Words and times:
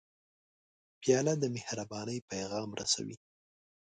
پیاله 1.01 1.33
د 1.39 1.43
مهربانۍ 1.55 2.17
پیغام 2.31 2.69
رسوي. 2.79 3.17